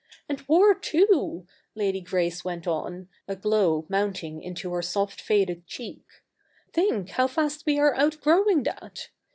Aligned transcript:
And 0.27 0.43
war 0.47 0.73
too,' 0.73 1.45
Lady 1.75 2.01
Grace 2.01 2.43
went 2.43 2.65
on, 2.65 3.07
a 3.27 3.35
glow 3.35 3.85
mounting 3.87 4.41
into 4.41 4.73
her 4.73 4.81
soft 4.81 5.21
faded 5.21 5.67
cheek,' 5.67 6.03
think 6.73 7.09
how 7.09 7.27
fast 7.27 7.67
we 7.67 7.77
are 7.77 7.93
outgrowing 7.95 8.63
that 8.63 9.09